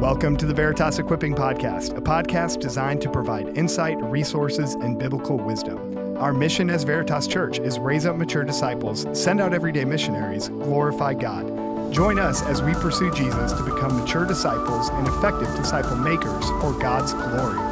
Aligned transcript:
Welcome 0.00 0.38
to 0.38 0.46
the 0.46 0.54
Veritas 0.54 0.98
Equipping 0.98 1.34
Podcast, 1.34 1.94
a 1.94 2.00
podcast 2.00 2.58
designed 2.58 3.02
to 3.02 3.10
provide 3.10 3.54
insight, 3.58 4.02
resources, 4.02 4.72
and 4.72 4.98
biblical 4.98 5.36
wisdom. 5.36 6.16
Our 6.16 6.32
mission 6.32 6.70
as 6.70 6.84
Veritas 6.84 7.26
Church 7.26 7.58
is 7.58 7.78
raise 7.78 8.06
up 8.06 8.16
mature 8.16 8.42
disciples, 8.42 9.06
send 9.12 9.42
out 9.42 9.52
everyday 9.52 9.84
missionaries, 9.84 10.48
glorify 10.48 11.12
God. 11.12 11.92
Join 11.92 12.18
us 12.18 12.40
as 12.40 12.62
we 12.62 12.72
pursue 12.72 13.10
Jesus 13.10 13.52
to 13.52 13.62
become 13.62 14.00
mature 14.00 14.24
disciples 14.24 14.88
and 14.88 15.06
effective 15.06 15.54
disciple 15.54 15.96
makers 15.96 16.48
for 16.62 16.72
God's 16.80 17.12
glory. 17.12 17.69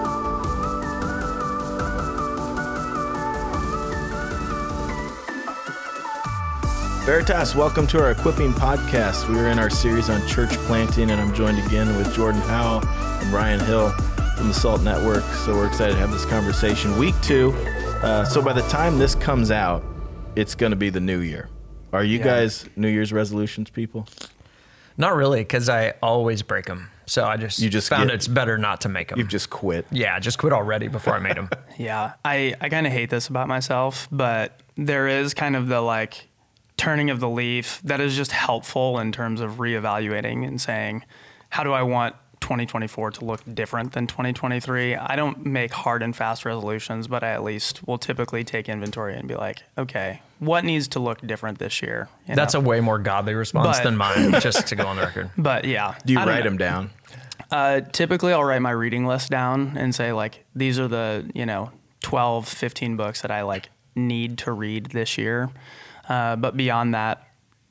Veritas, 7.09 7.54
welcome 7.54 7.86
to 7.86 7.98
our 8.02 8.11
equipping 8.11 8.52
podcast. 8.52 9.30
We 9.30 9.38
are 9.38 9.48
in 9.48 9.58
our 9.58 9.70
series 9.70 10.11
on 10.11 10.27
church 10.29 10.50
planting, 10.66 11.11
and 11.11 11.18
I'm 11.18 11.32
joined 11.32 11.58
again 11.58 11.96
with 11.96 12.14
Jordan 12.14 12.43
Howell 12.43 12.86
and 12.86 13.32
Ryan 13.32 13.61
Hill 13.61 13.89
from 14.36 14.49
the 14.49 14.53
Salt 14.53 14.82
Network. 14.82 15.22
So 15.46 15.54
we're 15.54 15.68
excited 15.68 15.94
to 15.94 15.99
have 16.00 16.11
this 16.13 16.26
conversation. 16.26 16.99
Week 16.99 17.14
two. 17.22 17.52
Uh, 18.02 18.26
so 18.26 18.43
by 18.43 18.52
the 18.52 18.61
time 18.68 18.99
this 18.99 19.14
comes 19.14 19.50
out, 19.50 19.82
it's 20.36 20.54
going 20.54 20.68
to 20.68 20.76
be 20.76 20.90
the 20.90 21.00
new 21.00 21.21
year. 21.21 21.49
Are 21.94 22.04
you 22.04 22.18
Yeah. 22.18 22.25
guys 22.25 22.66
New 22.76 22.89
Year's 22.89 23.11
resolutions 23.11 23.71
people? 23.71 24.07
Not 24.99 25.16
really, 25.16 25.40
because 25.40 25.71
I 25.71 25.94
always 26.02 26.43
break 26.43 26.66
them. 26.66 26.90
So 27.07 27.25
I 27.25 27.38
just 27.38 27.58
You 27.58 27.71
just 27.71 27.88
found 27.88 28.11
get- 28.11 28.16
it's 28.16 28.29
better 28.29 28.58
not 28.58 28.82
to 28.82 28.90
make 28.90 29.08
them. 29.08 29.18
You've 29.18 29.29
just 29.29 29.49
quit. 29.49 29.86
yeah, 29.90 30.14
I 30.14 30.18
just 30.18 30.36
quit 30.36 30.52
already 30.52 30.88
before 30.88 31.14
I 31.14 31.21
made 31.21 31.36
them. 31.38 31.49
Yeah, 31.79 32.12
I, 32.22 32.55
I 32.61 32.69
kind 32.69 32.86
of 32.86 32.92
hate 32.92 33.08
this 33.08 33.28
about 33.28 33.48
myself, 33.48 34.08
but 34.12 34.61
there 34.77 35.08
is 35.08 35.33
kind 35.33 35.56
of 35.56 35.69
the 35.69 35.80
like 35.80 36.27
turning 36.78 37.11
of 37.11 37.20
the 37.20 37.28
leaf 37.28 37.81
that 37.84 38.00
is 38.00 38.17
just 38.17 38.33
helpful 38.33 38.98
in 38.98 39.12
terms 39.12 39.41
of 39.42 39.56
reevaluating 39.56 40.47
and 40.47 40.59
saying, 40.61 41.05
how 41.50 41.62
do 41.64 41.73
I 41.73 41.83
want 41.83 42.14
2024 42.41 43.11
to 43.11 43.25
look 43.25 43.42
different 43.55 43.92
than 43.92 44.06
2023? 44.06 44.95
I 44.95 45.17
don't 45.17 45.44
make 45.44 45.72
hard 45.72 46.02
and 46.02 46.14
fast 46.17 46.44
resolutions, 46.47 47.06
but 47.08 47.22
I 47.22 47.30
at 47.33 47.42
least 47.42 47.86
will 47.86 47.98
typically 47.98 48.44
take 48.44 48.69
inventory 48.69 49.17
and 49.17 49.28
be 49.28 49.34
like, 49.34 49.62
okay, 49.77 50.22
what 50.39 50.64
needs 50.64 50.89
to 50.89 51.00
look 51.00 51.20
different 51.27 51.58
this 51.58 51.83
year? 51.83 52.08
You 52.28 52.36
That's 52.36 52.55
know? 52.55 52.61
a 52.61 52.62
way 52.62 52.80
more 52.80 52.98
godly 52.98 53.34
response 53.34 53.78
But- 53.78 53.84
than 53.84 53.97
mine, 53.97 54.41
just 54.41 54.69
to 54.69 54.77
go 54.77 54.86
on 54.86 54.97
the 54.97 55.02
record. 55.02 55.30
but 55.39 55.64
yeah. 55.64 55.97
Do 56.06 56.12
you 56.12 56.19
I 56.20 56.24
don't 56.24 56.34
write 56.34 56.45
know. 56.45 56.50
them 56.50 56.58
down? 56.58 56.91
Uh, 57.50 57.80
typically, 57.80 58.33
I'll 58.33 58.45
write 58.45 58.62
my 58.62 58.70
reading 58.70 59.06
list 59.06 59.30
down 59.30 59.77
and 59.77 59.95
say 59.95 60.12
like 60.12 60.45
these 60.55 60.78
are 60.78 60.86
the 60.86 61.28
you 61.34 61.47
know 61.47 61.70
12, 62.02 62.47
15 62.47 62.97
books 62.97 63.22
that 63.22 63.30
I 63.30 63.42
like 63.42 63.70
need 63.97 64.39
to 64.39 64.52
read 64.52 64.86
this 64.86 65.17
year. 65.19 65.50
Uh, 66.09 66.37
but 66.37 66.56
beyond 66.56 66.95
that, 66.95 67.28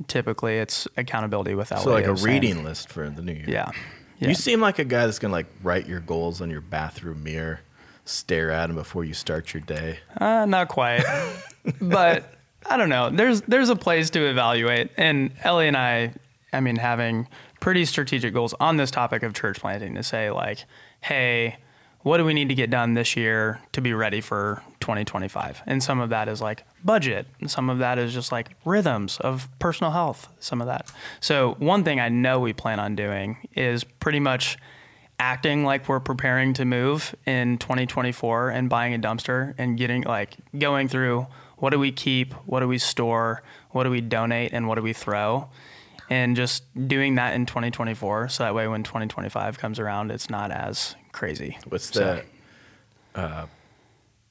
typically 0.08 0.58
it's 0.58 0.88
accountability 0.96 1.56
with 1.56 1.70
without 1.70 1.84
So 1.84 1.92
like 1.92 2.06
a 2.06 2.14
reading 2.14 2.64
list 2.64 2.90
for 2.90 3.10
the 3.10 3.22
new 3.22 3.34
year. 3.34 3.46
Yeah, 3.48 3.72
yeah. 4.20 4.30
You 4.30 4.36
seem 4.36 4.62
like 4.62 4.80
a 4.80 4.86
guy 4.86 5.06
that's 5.06 5.20
going 5.20 5.32
to 5.32 5.34
like 5.34 5.48
write 5.64 5.88
your 5.88 6.00
goals 6.00 6.42
on 6.42 6.50
your 6.50 6.62
bathroom 6.62 7.24
mirror, 7.24 7.62
stare 8.06 8.52
at 8.52 8.68
them 8.68 8.76
before 8.76 9.04
you 9.04 9.14
start 9.14 9.54
your 9.54 9.62
day. 9.62 10.00
Uh, 10.20 10.46
not 10.46 10.68
quite, 10.68 11.04
but 11.82 12.34
I 12.70 12.78
don't 12.78 12.90
know. 12.90 13.10
There's 13.10 13.42
there's 13.42 13.70
a 13.70 13.76
place 13.76 14.10
to 14.12 14.30
evaluate, 14.30 14.92
and 14.98 15.32
Ellie 15.44 15.68
and 15.68 15.78
I, 15.78 16.14
I 16.54 16.60
mean, 16.60 16.76
having 16.76 17.28
pretty 17.60 17.86
strategic 17.86 18.34
goals 18.34 18.54
on 18.60 18.78
this 18.78 18.92
topic 18.92 19.24
of 19.24 19.34
church 19.34 19.60
planting 19.60 19.96
to 19.96 20.04
say 20.04 20.30
like, 20.30 20.60
hey, 21.02 21.58
what 22.02 22.18
do 22.18 22.26
we 22.26 22.34
need 22.34 22.50
to 22.50 22.56
get 22.56 22.70
done 22.70 22.94
this 22.94 23.16
year 23.16 23.60
to 23.74 23.82
be 23.82 23.94
ready 23.94 24.22
for 24.22 24.64
2025? 24.80 25.62
And 25.66 25.84
some 25.84 26.00
of 26.00 26.10
that 26.10 26.28
is 26.30 26.42
like 26.42 26.64
budget, 26.84 27.28
some 27.48 27.70
of 27.70 27.80
that 27.80 27.98
is 27.98 28.14
just 28.14 28.32
like 28.32 28.50
rhythms 28.66 29.18
of 29.20 29.50
personal 29.60 29.92
health. 29.92 30.30
Some 30.40 30.62
of 30.62 30.68
that. 30.68 30.92
So 31.20 31.56
one 31.60 31.84
thing 31.84 32.00
I 32.00 32.10
know 32.10 32.40
we 32.40 32.54
plan 32.54 32.80
on 32.80 32.96
doing 32.96 33.38
is 33.56 33.84
pretty 33.84 34.20
much 34.20 34.58
acting 35.20 35.64
like 35.64 35.90
we're 35.90 36.00
preparing 36.00 36.54
to 36.54 36.64
move 36.64 37.16
in 37.26 37.58
2024 37.58 38.50
and 38.50 38.70
buying 38.70 38.94
a 38.94 39.00
dumpster 39.00 39.54
and 39.58 39.78
getting 39.78 40.04
like 40.04 40.38
going 40.58 40.88
through 40.88 41.28
what 41.58 41.72
do 41.72 41.80
we 41.80 41.92
keep, 41.92 42.34
what 42.46 42.60
do 42.60 42.68
we 42.68 42.78
store, 42.78 43.42
what 43.72 43.84
do 43.84 43.90
we 43.90 44.02
donate, 44.02 44.54
and 44.54 44.68
what 44.68 44.76
do 44.76 44.82
we 44.82 44.94
throw, 44.94 45.50
and 46.10 46.36
just 46.36 46.64
doing 46.88 47.16
that 47.16 47.34
in 47.34 47.46
2024. 47.46 48.30
So 48.30 48.44
that 48.44 48.54
way, 48.54 48.68
when 48.68 48.84
2025 48.84 49.58
comes 49.58 49.80
around, 49.80 50.12
it's 50.12 50.30
not 50.30 50.52
as 50.52 50.96
crazy. 51.18 51.58
What's 51.68 51.92
So- 51.94 52.00
that? 52.02 52.26
Uh, 53.16 53.46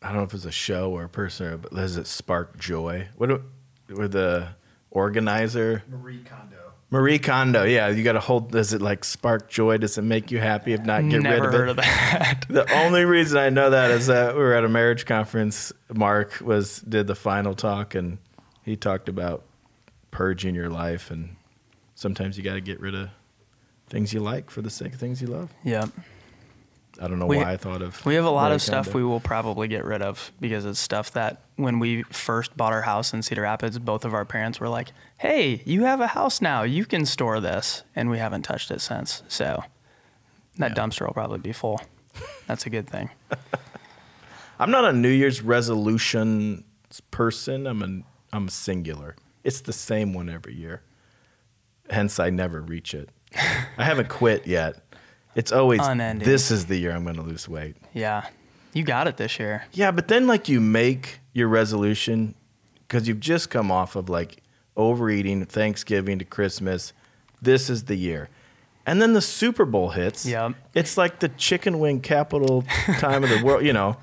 I 0.02 0.08
don't 0.08 0.18
know 0.18 0.22
if 0.22 0.34
it's 0.34 0.44
a 0.44 0.52
show 0.52 0.92
or 0.92 1.04
a 1.04 1.08
person, 1.08 1.58
but 1.58 1.74
does 1.74 1.96
it 1.96 2.06
spark 2.06 2.56
joy? 2.58 3.08
What? 3.16 3.28
do- 3.28 3.42
Where 3.94 4.06
the 4.08 4.48
organizer 4.90 5.82
Marie 5.88 6.18
Kondo. 6.24 6.56
Marie 6.90 7.18
Kondo? 7.18 7.64
Yeah, 7.64 7.88
you 7.88 8.04
got 8.04 8.12
to 8.12 8.20
hold. 8.20 8.52
Does 8.52 8.72
it 8.72 8.80
like 8.80 9.04
spark 9.04 9.48
joy? 9.48 9.78
Does 9.78 9.98
it 9.98 10.02
make 10.02 10.30
you 10.30 10.38
happy? 10.38 10.72
If 10.72 10.82
not, 10.84 11.08
get 11.08 11.22
Never 11.22 11.36
rid 11.36 11.44
of 11.46 11.52
heard 11.52 11.68
it. 11.68 11.70
of 11.70 11.76
that. 11.78 12.44
The 12.48 12.72
only 12.84 13.04
reason 13.04 13.38
I 13.38 13.48
know 13.50 13.70
that 13.70 13.90
is 13.90 14.06
that 14.06 14.34
we 14.34 14.40
were 14.40 14.54
at 14.54 14.64
a 14.64 14.68
marriage 14.68 15.04
conference. 15.06 15.72
Mark 15.92 16.40
was 16.40 16.78
did 16.80 17.08
the 17.08 17.16
final 17.16 17.54
talk, 17.54 17.94
and 17.96 18.18
he 18.62 18.76
talked 18.76 19.08
about 19.08 19.42
purging 20.12 20.54
your 20.54 20.70
life, 20.70 21.10
and 21.10 21.34
sometimes 21.96 22.38
you 22.38 22.44
got 22.44 22.54
to 22.54 22.60
get 22.60 22.78
rid 22.80 22.94
of 22.94 23.08
things 23.88 24.12
you 24.12 24.20
like 24.20 24.50
for 24.50 24.62
the 24.62 24.70
sake 24.70 24.94
of 24.94 25.00
things 25.00 25.20
you 25.20 25.26
love. 25.28 25.50
yep. 25.64 25.88
I 27.00 27.08
don't 27.08 27.18
know 27.18 27.26
We- 27.26 27.36
why 27.38 27.52
I 27.52 27.56
thought 27.56 27.82
of. 27.82 28.04
We 28.06 28.14
have 28.14 28.24
a 28.24 28.30
lot 28.30 28.52
of 28.52 28.62
stuff 28.62 28.94
we 28.94 29.04
will 29.04 29.20
probably 29.20 29.68
get 29.68 29.84
rid 29.84 30.02
of 30.02 30.32
because 30.40 30.64
it's 30.64 30.78
stuff 30.80 31.12
that 31.12 31.42
when 31.56 31.78
we 31.78 32.02
first 32.04 32.56
bought 32.56 32.72
our 32.72 32.82
house 32.82 33.12
in 33.12 33.22
Cedar 33.22 33.42
Rapids, 33.42 33.78
both 33.78 34.04
of 34.04 34.14
our 34.14 34.24
parents 34.24 34.60
were 34.60 34.68
like, 34.68 34.92
"Hey, 35.18 35.62
you 35.64 35.84
have 35.84 36.00
a 36.00 36.06
house 36.08 36.40
now. 36.40 36.62
You 36.62 36.84
can 36.84 37.04
store 37.06 37.40
this," 37.40 37.82
and 37.94 38.08
we 38.10 38.18
haven't 38.18 38.42
touched 38.42 38.70
it 38.70 38.80
since. 38.80 39.22
So 39.28 39.62
that 40.58 40.70
Yeah. 40.70 40.74
dumpster 40.74 41.06
will 41.06 41.12
probably 41.14 41.38
be 41.38 41.52
full. 41.52 41.80
That's 42.46 42.64
a 42.66 42.70
good 42.70 42.88
thing. 42.88 43.10
I'm 44.58 44.70
not 44.70 44.84
a 44.86 44.92
New 44.92 45.10
Year's 45.10 45.42
resolution 45.42 46.64
person. 47.10 47.66
I'm 47.66 47.82
a 47.82 48.34
I'm 48.34 48.48
a 48.48 48.50
singular. 48.50 49.16
It's 49.44 49.60
the 49.60 49.72
same 49.72 50.12
one 50.14 50.28
every 50.28 50.54
year. 50.54 50.82
Hence, 51.90 52.18
I 52.18 52.30
never 52.30 52.60
reach 52.60 52.94
it. 52.94 53.10
I 53.78 53.84
haven't 53.84 54.08
quit 54.08 54.46
yet. 54.46 54.76
It's 55.36 55.52
always 55.52 55.80
Unending. 55.80 56.26
this 56.26 56.50
is 56.50 56.66
the 56.66 56.76
year 56.76 56.90
I'm 56.92 57.04
going 57.04 57.14
to 57.16 57.22
lose 57.22 57.48
weight. 57.48 57.76
Yeah, 57.94 58.26
you 58.72 58.82
got 58.82 59.06
it 59.06 59.16
this 59.18 59.38
year. 59.38 59.64
Yeah, 59.72 59.90
but 59.92 60.08
then 60.08 60.26
like 60.26 60.48
you 60.48 60.60
make 60.60 61.20
your 61.32 61.46
resolution 61.48 62.34
because 62.88 63.06
you've 63.06 63.20
just 63.20 63.50
come 63.50 63.70
off 63.70 63.94
of 63.96 64.08
like 64.08 64.42
overeating, 64.76 65.44
Thanksgiving 65.46 66.18
to 66.18 66.24
Christmas. 66.24 66.92
This 67.40 67.68
is 67.70 67.84
the 67.84 67.96
year. 67.96 68.28
And 68.86 69.02
then 69.02 69.12
the 69.14 69.20
Super 69.20 69.64
Bowl 69.64 69.90
hits. 69.90 70.24
Yep. 70.24 70.54
It's 70.74 70.96
like 70.96 71.18
the 71.18 71.28
chicken 71.30 71.80
wing 71.80 72.00
capital 72.00 72.62
time 72.98 73.24
of 73.24 73.30
the 73.30 73.42
world, 73.44 73.64
you 73.64 73.72
know. 73.72 73.96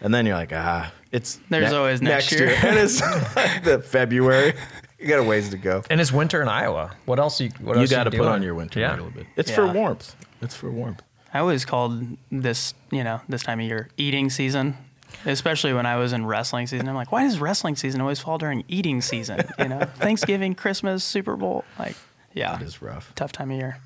And 0.00 0.14
then 0.14 0.24
you're 0.26 0.34
like, 0.36 0.52
ah, 0.52 0.92
it's 1.12 1.38
There's 1.50 1.72
always 1.74 2.00
next 2.00 2.32
year. 2.32 2.48
and 2.62 2.78
it's 2.78 3.00
like 3.36 3.62
the 3.64 3.80
February. 3.80 4.54
You 4.98 5.06
got 5.08 5.18
a 5.18 5.22
ways 5.24 5.50
to 5.50 5.58
go. 5.58 5.82
And 5.90 6.00
it's 6.00 6.10
winter 6.12 6.40
in 6.42 6.48
Iowa. 6.48 6.92
What 7.04 7.18
else? 7.18 7.40
You, 7.40 7.50
what 7.60 7.76
You 7.76 7.82
else 7.82 7.90
got 7.90 8.04
to 8.04 8.10
you 8.10 8.18
put 8.18 8.24
doing? 8.24 8.28
on 8.34 8.42
your 8.42 8.54
winter 8.54 8.80
Yeah. 8.80 8.92
a 8.92 8.96
little 8.96 9.10
bit. 9.10 9.26
It's 9.36 9.50
for 9.50 9.66
warmth. 9.70 10.16
It's 10.40 10.54
for 10.54 10.70
warmth. 10.70 11.02
I 11.32 11.38
always 11.38 11.64
called 11.64 12.04
this, 12.30 12.74
you 12.90 13.04
know, 13.04 13.20
this 13.28 13.42
time 13.42 13.60
of 13.60 13.66
year 13.66 13.88
eating 13.96 14.30
season, 14.30 14.76
especially 15.24 15.72
when 15.72 15.86
I 15.86 15.96
was 15.96 16.12
in 16.12 16.26
wrestling 16.26 16.66
season. 16.66 16.88
I'm 16.88 16.94
like, 16.96 17.12
why 17.12 17.22
does 17.24 17.38
wrestling 17.38 17.76
season 17.76 18.00
always 18.00 18.18
fall 18.18 18.38
during 18.38 18.64
eating 18.68 19.00
season? 19.00 19.40
You 19.58 19.68
know, 19.68 19.80
Thanksgiving, 19.96 20.54
Christmas, 20.54 21.04
Super 21.04 21.36
Bowl. 21.36 21.64
Like, 21.78 21.94
yeah, 22.34 22.56
It 22.56 22.62
is 22.62 22.82
rough. 22.82 23.12
tough 23.14 23.32
time 23.32 23.50
of 23.50 23.58
year. 23.58 23.78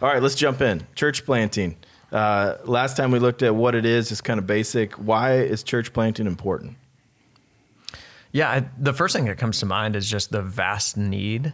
All 0.00 0.08
right, 0.08 0.22
let's 0.22 0.34
jump 0.34 0.62
in. 0.62 0.86
Church 0.94 1.26
planting. 1.26 1.76
Uh, 2.10 2.56
last 2.64 2.96
time 2.96 3.10
we 3.10 3.18
looked 3.18 3.42
at 3.42 3.54
what 3.54 3.74
it 3.74 3.84
is, 3.84 4.10
it's 4.10 4.20
kind 4.22 4.38
of 4.38 4.46
basic. 4.46 4.94
Why 4.94 5.34
is 5.38 5.62
church 5.62 5.92
planting 5.92 6.26
important? 6.26 6.76
Yeah, 8.32 8.48
I, 8.50 8.64
the 8.78 8.92
first 8.92 9.14
thing 9.14 9.24
that 9.26 9.38
comes 9.38 9.58
to 9.60 9.66
mind 9.66 9.96
is 9.96 10.08
just 10.08 10.30
the 10.30 10.40
vast 10.42 10.96
need 10.96 11.52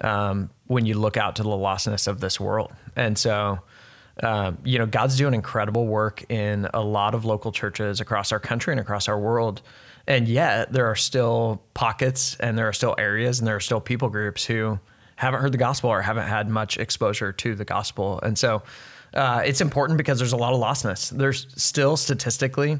um, 0.00 0.50
when 0.66 0.86
you 0.86 0.94
look 0.94 1.16
out 1.16 1.36
to 1.36 1.42
the 1.42 1.48
lostness 1.48 2.08
of 2.08 2.20
this 2.20 2.38
world. 2.40 2.72
And 2.94 3.16
so, 3.16 3.60
um, 4.22 4.58
you 4.64 4.78
know, 4.78 4.86
God's 4.86 5.16
doing 5.16 5.34
incredible 5.34 5.86
work 5.86 6.24
in 6.30 6.68
a 6.72 6.80
lot 6.80 7.14
of 7.14 7.24
local 7.24 7.52
churches 7.52 8.00
across 8.00 8.32
our 8.32 8.40
country 8.40 8.72
and 8.72 8.80
across 8.80 9.08
our 9.08 9.18
world. 9.18 9.62
And 10.06 10.28
yet, 10.28 10.72
there 10.72 10.86
are 10.86 10.94
still 10.94 11.62
pockets 11.74 12.36
and 12.38 12.56
there 12.56 12.68
are 12.68 12.72
still 12.72 12.94
areas 12.96 13.38
and 13.38 13.46
there 13.46 13.56
are 13.56 13.60
still 13.60 13.80
people 13.80 14.08
groups 14.08 14.44
who 14.44 14.78
haven't 15.16 15.40
heard 15.40 15.52
the 15.52 15.58
gospel 15.58 15.90
or 15.90 16.02
haven't 16.02 16.28
had 16.28 16.48
much 16.48 16.78
exposure 16.78 17.32
to 17.32 17.54
the 17.54 17.64
gospel. 17.64 18.20
And 18.22 18.38
so, 18.38 18.62
uh, 19.14 19.42
it's 19.44 19.60
important 19.60 19.96
because 19.96 20.18
there's 20.18 20.32
a 20.32 20.36
lot 20.36 20.52
of 20.52 20.60
lostness. 20.60 21.10
There's 21.10 21.46
still 21.56 21.96
statistically, 21.96 22.78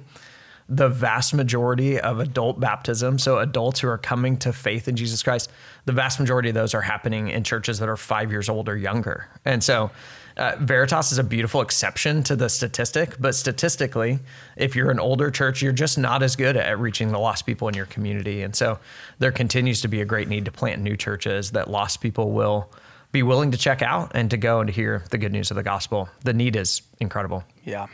the 0.68 0.88
vast 0.88 1.32
majority 1.32 2.00
of 2.00 2.18
adult 2.18 2.58
baptism, 2.58 3.18
so 3.18 3.38
adults 3.38 3.80
who 3.80 3.88
are 3.88 3.98
coming 3.98 4.36
to 4.38 4.52
faith 4.52 4.88
in 4.88 4.96
Jesus 4.96 5.22
Christ, 5.22 5.50
the 5.84 5.92
vast 5.92 6.18
majority 6.18 6.48
of 6.48 6.54
those 6.54 6.74
are 6.74 6.82
happening 6.82 7.28
in 7.28 7.44
churches 7.44 7.78
that 7.78 7.88
are 7.88 7.96
five 7.96 8.32
years 8.32 8.48
old 8.48 8.68
or 8.68 8.76
younger. 8.76 9.28
And 9.44 9.62
so 9.62 9.92
uh, 10.36 10.56
Veritas 10.58 11.12
is 11.12 11.18
a 11.18 11.24
beautiful 11.24 11.60
exception 11.60 12.22
to 12.24 12.36
the 12.36 12.48
statistic, 12.48 13.16
but 13.20 13.34
statistically, 13.34 14.18
if 14.56 14.74
you're 14.74 14.90
an 14.90 15.00
older 15.00 15.30
church, 15.30 15.62
you're 15.62 15.72
just 15.72 15.98
not 15.98 16.22
as 16.22 16.34
good 16.34 16.56
at 16.56 16.78
reaching 16.78 17.12
the 17.12 17.18
lost 17.18 17.46
people 17.46 17.68
in 17.68 17.74
your 17.74 17.86
community. 17.86 18.42
And 18.42 18.54
so 18.54 18.78
there 19.18 19.32
continues 19.32 19.80
to 19.82 19.88
be 19.88 20.00
a 20.00 20.04
great 20.04 20.28
need 20.28 20.44
to 20.46 20.52
plant 20.52 20.82
new 20.82 20.96
churches 20.96 21.52
that 21.52 21.70
lost 21.70 22.00
people 22.00 22.32
will 22.32 22.70
be 23.12 23.22
willing 23.22 23.52
to 23.52 23.56
check 23.56 23.82
out 23.82 24.10
and 24.14 24.30
to 24.30 24.36
go 24.36 24.60
and 24.60 24.66
to 24.66 24.72
hear 24.72 25.04
the 25.10 25.16
good 25.16 25.32
news 25.32 25.50
of 25.50 25.54
the 25.54 25.62
gospel. 25.62 26.08
The 26.24 26.34
need 26.34 26.56
is 26.56 26.82
incredible. 27.00 27.44
Yeah. 27.64 27.86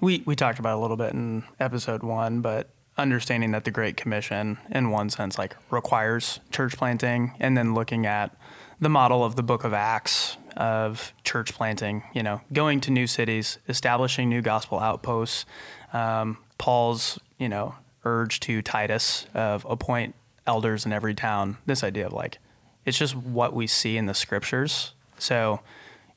We, 0.00 0.22
we 0.26 0.36
talked 0.36 0.58
about 0.58 0.78
a 0.78 0.80
little 0.80 0.96
bit 0.96 1.12
in 1.12 1.44
episode 1.60 2.02
one, 2.02 2.40
but 2.40 2.70
understanding 2.96 3.52
that 3.52 3.64
the 3.64 3.70
Great 3.70 3.96
Commission, 3.96 4.58
in 4.70 4.90
one 4.90 5.10
sense, 5.10 5.38
like 5.38 5.56
requires 5.70 6.40
church 6.50 6.76
planting, 6.76 7.34
and 7.38 7.56
then 7.56 7.74
looking 7.74 8.06
at 8.06 8.36
the 8.80 8.88
model 8.88 9.24
of 9.24 9.36
the 9.36 9.42
book 9.42 9.64
of 9.64 9.72
Acts 9.72 10.36
of 10.56 11.12
church 11.24 11.54
planting, 11.54 12.02
you 12.12 12.22
know, 12.22 12.40
going 12.52 12.80
to 12.80 12.90
new 12.90 13.06
cities, 13.06 13.58
establishing 13.68 14.28
new 14.28 14.42
gospel 14.42 14.80
outposts. 14.80 15.46
Um, 15.92 16.38
Paul's, 16.58 17.18
you 17.38 17.48
know, 17.48 17.76
urge 18.04 18.40
to 18.40 18.62
Titus 18.62 19.26
of 19.34 19.64
appoint 19.68 20.14
elders 20.46 20.84
in 20.84 20.92
every 20.92 21.14
town. 21.14 21.58
This 21.66 21.84
idea 21.84 22.06
of 22.06 22.12
like, 22.12 22.38
it's 22.84 22.98
just 22.98 23.14
what 23.14 23.52
we 23.52 23.66
see 23.66 23.96
in 23.96 24.06
the 24.06 24.14
scriptures. 24.14 24.94
So 25.18 25.60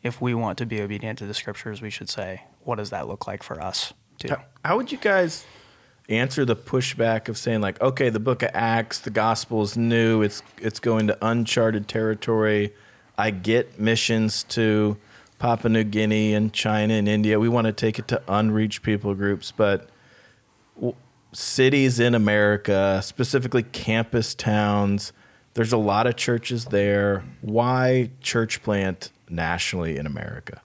if 0.02 0.22
we 0.22 0.34
want 0.34 0.58
to 0.60 0.66
be 0.66 0.82
obedient 0.82 1.20
to 1.20 1.26
the 1.26 1.34
scriptures, 1.34 1.82
we 1.82 1.90
should 1.90 2.10
say, 2.10 2.44
what 2.64 2.78
does 2.78 2.90
that 2.92 3.08
look 3.08 3.28
like 3.28 3.44
for 3.44 3.62
us 3.62 3.94
too? 4.18 4.30
How, 4.30 4.44
how 4.64 4.78
would 4.78 4.92
you 4.92 4.98
guys 4.98 5.46
answer 6.10 6.46
the 6.46 6.56
pushback 6.56 7.30
of 7.30 7.38
saying 7.38 7.62
like, 7.62 7.82
okay, 7.82 8.10
the 8.10 8.20
book 8.20 8.44
of 8.44 8.50
Acts, 8.54 9.00
the 9.00 9.10
gospel 9.10 9.62
is 9.62 9.78
new, 9.78 10.22
it's 10.22 10.44
it's 10.58 10.80
going 10.80 11.08
to 11.08 11.18
uncharted 11.26 11.88
territory. 11.88 12.74
I 13.18 13.32
get 13.32 13.80
missions 13.80 14.44
to 14.44 14.98
Papua 15.40 15.70
New 15.72 15.84
Guinea 15.84 16.34
and 16.34 16.54
China 16.54 16.94
and 16.94 17.08
India. 17.08 17.40
We 17.40 17.50
want 17.50 17.66
to 17.66 17.74
take 17.74 18.00
it 18.00 18.08
to 18.10 18.22
unreached 18.28 18.84
people 18.84 19.14
groups, 19.16 19.52
but 19.52 19.90
w- 20.76 20.96
cities 21.34 22.00
in 22.00 22.16
America, 22.16 23.02
specifically 23.04 23.64
campus 23.64 24.36
towns, 24.36 25.14
there's 25.54 25.74
a 25.74 25.78
lot 25.78 26.08
of 26.08 26.16
churches 26.16 26.66
there. 26.66 27.24
Why 27.42 28.12
church 28.22 28.64
plant 28.64 29.12
nationally 29.30 29.98
in 29.98 30.06
America? 30.06 30.62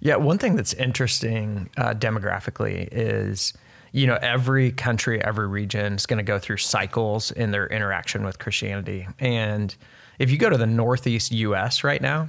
Yeah, 0.00 0.16
one 0.16 0.38
thing 0.38 0.56
that's 0.56 0.72
interesting 0.74 1.70
uh, 1.76 1.94
demographically 1.94 2.88
is 2.90 3.52
you 3.92 4.06
know, 4.06 4.18
every 4.22 4.70
country, 4.70 5.22
every 5.22 5.48
region 5.48 5.94
is 5.94 6.06
going 6.06 6.18
to 6.18 6.22
go 6.22 6.38
through 6.38 6.58
cycles 6.58 7.30
in 7.32 7.50
their 7.50 7.66
interaction 7.66 8.24
with 8.24 8.38
Christianity. 8.38 9.08
And 9.18 9.74
if 10.18 10.30
you 10.30 10.38
go 10.38 10.50
to 10.50 10.56
the 10.56 10.66
Northeast 10.66 11.32
US 11.32 11.82
right 11.82 12.00
now, 12.00 12.28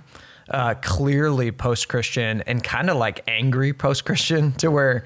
uh, 0.50 0.74
clearly 0.82 1.52
post 1.52 1.88
Christian 1.88 2.42
and 2.42 2.64
kind 2.64 2.90
of 2.90 2.98
like 2.98 3.24
angry 3.28 3.74
post 3.74 4.06
Christian 4.06 4.52
to 4.58 4.72
where, 4.72 5.04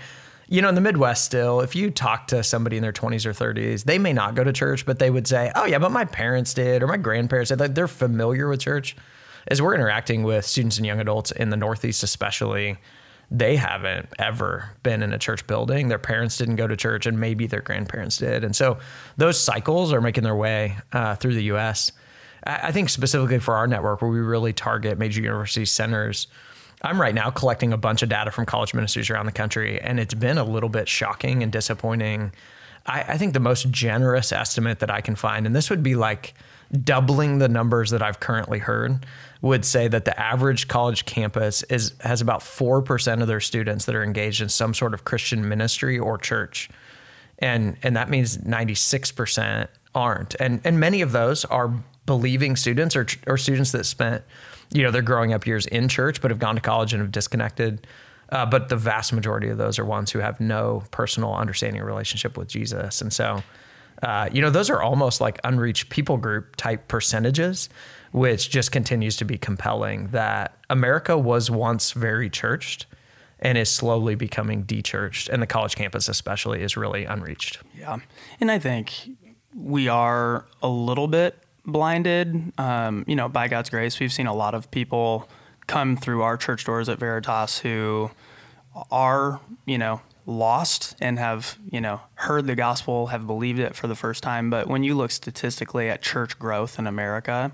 you 0.47 0.62
know, 0.62 0.69
in 0.69 0.75
the 0.75 0.81
Midwest 0.81 1.25
still, 1.25 1.59
if 1.59 1.75
you 1.75 1.91
talk 1.91 2.27
to 2.27 2.41
somebody 2.41 2.77
in 2.77 2.83
their 2.83 2.94
20s 2.94 3.25
or 3.25 3.33
30s, 3.33 3.83
they 3.83 3.97
may 3.97 4.13
not 4.13 4.35
go 4.35 4.44
to 4.44 4.53
church, 4.53 4.85
but 4.85 5.00
they 5.00 5.09
would 5.09 5.27
say, 5.27 5.51
oh, 5.56 5.65
yeah, 5.65 5.79
but 5.79 5.91
my 5.91 6.06
parents 6.06 6.53
did 6.53 6.83
or 6.83 6.88
my 6.88 6.97
grandparents 6.97 7.50
did. 7.50 7.59
Like 7.59 7.75
they're 7.75 7.88
familiar 7.88 8.47
with 8.47 8.62
church. 8.62 8.95
As 9.47 9.62
we're 9.62 9.75
interacting 9.75 10.24
with 10.24 10.45
students 10.45 10.77
and 10.77 10.86
young 10.86 11.00
adults 11.00 11.31
in 11.31 11.50
the 11.50 11.57
Northeast, 11.57 12.03
especially, 12.03 12.77
they 13.31 13.56
haven't 13.56 14.07
ever 14.19 14.71
been 14.83 15.03
in 15.03 15.13
a 15.13 15.18
church 15.18 15.45
building. 15.47 15.88
Their 15.88 16.00
parents 16.00 16.38
didn't 16.38 16.56
go 16.56 16.68
to 16.68 16.75
church, 16.75 17.06
and 17.06 17.19
maybe 17.19 17.47
their 17.47 17.62
grandparents 17.62 18.18
did. 18.18 18.44
And 18.44 18.56
so 18.56 18.77
those 19.18 19.39
cycles 19.39 19.94
are 19.94 20.01
making 20.01 20.24
their 20.24 20.36
way 20.36 20.77
uh, 20.94 21.15
through 21.15 21.36
the 21.36 21.44
U.S. 21.45 21.92
I 22.44 22.71
think 22.71 22.89
specifically 22.89 23.39
for 23.39 23.56
our 23.56 23.68
network, 23.68 24.01
where 24.01 24.12
we 24.12 24.19
really 24.19 24.53
target 24.53 24.97
major 24.97 25.21
university 25.21 25.65
centers. 25.65 26.27
I'm 26.81 27.01
right 27.01 27.15
now 27.15 27.31
collecting 27.31 27.74
a 27.74 27.77
bunch 27.77 28.03
of 28.03 28.09
data 28.09 28.30
from 28.31 28.45
college 28.45 28.74
ministries 28.74 29.09
around 29.09 29.25
the 29.25 29.31
country, 29.31 29.81
and 29.81 30.00
it's 30.00 30.13
been 30.13 30.38
a 30.38 30.44
little 30.44 30.69
bit 30.69 30.88
shocking 30.88 31.41
and 31.41 31.51
disappointing. 31.51 32.31
I, 32.85 33.01
I 33.01 33.17
think 33.17 33.33
the 33.33 33.39
most 33.39 33.69
generous 33.71 34.31
estimate 34.31 34.79
that 34.79 34.91
I 34.91 35.01
can 35.01 35.15
find, 35.15 35.45
and 35.45 35.55
this 35.55 35.69
would 35.69 35.83
be 35.83 35.95
like 35.95 36.33
doubling 36.83 37.37
the 37.37 37.47
numbers 37.47 37.91
that 37.91 38.01
I've 38.01 38.19
currently 38.19 38.59
heard, 38.59 39.05
would 39.41 39.65
say 39.65 39.87
that 39.87 40.05
the 40.05 40.19
average 40.19 40.67
college 40.67 41.05
campus 41.05 41.63
is 41.63 41.93
has 42.01 42.21
about 42.21 42.41
4% 42.41 43.21
of 43.21 43.27
their 43.27 43.39
students 43.39 43.85
that 43.85 43.95
are 43.95 44.03
engaged 44.03 44.41
in 44.41 44.49
some 44.49 44.73
sort 44.73 44.93
of 44.93 45.05
Christian 45.05 45.47
ministry 45.47 45.99
or 45.99 46.17
church. 46.17 46.69
And 47.39 47.77
and 47.83 47.95
that 47.95 48.09
means 48.09 48.37
96% 48.37 49.67
aren't. 49.93 50.35
And 50.39 50.61
and 50.63 50.79
many 50.79 51.01
of 51.01 51.11
those 51.11 51.45
are 51.45 51.71
believing 52.05 52.55
students 52.55 52.95
or 52.95 53.05
or 53.27 53.38
students 53.38 53.71
that 53.71 53.85
spent 53.85 54.23
you 54.71 54.83
know 54.83 54.91
their 54.91 55.01
growing 55.01 55.33
up 55.33 55.45
years 55.45 55.65
in 55.67 55.88
church 55.88 56.21
but 56.21 56.31
have 56.31 56.39
gone 56.39 56.55
to 56.55 56.61
college 56.61 56.93
and 56.93 57.01
have 57.01 57.11
disconnected. 57.11 57.85
Uh, 58.30 58.45
but 58.45 58.69
the 58.69 58.75
vast 58.75 59.13
majority 59.13 59.50
of 59.50 59.57
those 59.57 59.77
are 59.77 59.86
ones 59.86 60.12
who 60.12 60.19
have 60.19 60.39
no 60.39 60.83
personal 60.92 61.33
understanding 61.33 61.81
or 61.81 61.86
relationship 61.86 62.38
with 62.38 62.48
Jesus. 62.48 63.01
And 63.01 63.13
so 63.13 63.44
uh, 64.04 64.27
you 64.31 64.42
know, 64.42 64.50
those 64.50 64.69
are 64.69 64.81
almost 64.81 65.22
like 65.22 65.39
unreached 65.45 65.89
people 65.89 66.18
group 66.18 66.57
type 66.57 66.88
percentages 66.89 67.69
which 68.16 68.50
just 68.50 68.72
continues 68.72 69.18
to 69.18 69.25
be 69.25 69.38
compelling 69.38 70.07
that 70.07 70.56
America 70.69 71.18
was 71.18 71.51
once 71.51 71.92
very 71.92 72.30
churched 72.30 72.86
and 73.39 73.57
is 73.57 73.69
slowly 73.69 74.16
becoming 74.16 74.63
dechurched 74.63 75.27
and 75.27 75.42
the 75.42 75.48
college 75.48 75.75
campus 75.75 76.07
especially 76.07 76.62
is 76.62 76.77
really 76.77 77.04
unreached. 77.04 77.60
Yeah. 77.77 77.98
And 78.39 78.50
I 78.50 78.57
think 78.57 79.10
we 79.54 79.89
are 79.89 80.45
a 80.62 80.69
little 80.69 81.10
bit 81.10 81.38
blinded. 81.66 82.54
Um, 82.57 83.04
you 83.06 83.18
know, 83.18 83.27
by 83.27 83.50
God's 83.50 83.69
grace, 83.69 84.00
we've 84.00 84.13
seen 84.13 84.27
a 84.27 84.33
lot 84.33 84.56
of 84.56 84.72
people 84.72 85.27
come 85.67 85.97
through 85.97 86.21
our 86.21 86.38
church 86.38 86.65
doors 86.65 86.89
at 86.89 87.00
Veritas 87.00 87.59
who 87.59 88.12
are, 88.91 89.39
you 89.65 89.77
know, 89.77 90.01
lost 90.25 90.95
and 91.00 91.19
have, 91.19 91.57
you 91.69 91.79
know, 91.79 92.01
heard 92.15 92.47
the 92.47 92.56
gospel, 92.56 93.07
have 93.07 93.27
believed 93.27 93.59
it 93.59 93.75
for 93.75 93.88
the 93.88 93.95
first 93.95 94.23
time. 94.23 94.50
But 94.50 94.67
when 94.67 94.83
you 94.83 94.95
look 94.95 95.12
statistically 95.12 95.89
at 95.89 96.01
church 96.01 96.38
growth 96.39 96.79
in 96.79 96.88
America, 96.88 97.51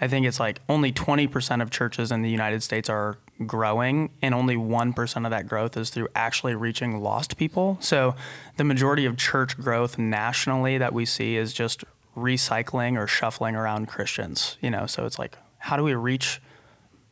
I 0.00 0.08
think 0.08 0.26
it's 0.26 0.40
like 0.40 0.60
only 0.68 0.92
20% 0.92 1.62
of 1.62 1.70
churches 1.70 2.12
in 2.12 2.22
the 2.22 2.30
United 2.30 2.62
States 2.62 2.88
are 2.88 3.18
growing, 3.46 4.10
and 4.22 4.34
only 4.34 4.56
1% 4.56 5.24
of 5.24 5.30
that 5.30 5.46
growth 5.46 5.76
is 5.76 5.90
through 5.90 6.08
actually 6.14 6.54
reaching 6.54 7.00
lost 7.00 7.36
people. 7.36 7.78
So 7.80 8.14
the 8.56 8.64
majority 8.64 9.04
of 9.04 9.16
church 9.16 9.56
growth 9.56 9.98
nationally 9.98 10.78
that 10.78 10.92
we 10.92 11.04
see 11.04 11.36
is 11.36 11.52
just 11.52 11.84
recycling 12.16 12.98
or 12.98 13.06
shuffling 13.06 13.54
around 13.54 13.86
Christians, 13.86 14.56
you 14.60 14.70
know. 14.70 14.86
So 14.86 15.04
it's 15.04 15.18
like, 15.18 15.36
how 15.58 15.76
do 15.76 15.82
we 15.82 15.94
reach 15.94 16.40